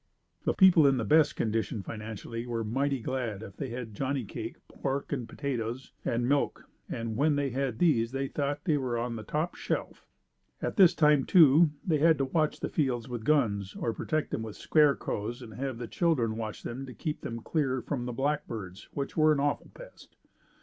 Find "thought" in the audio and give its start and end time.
8.27-8.63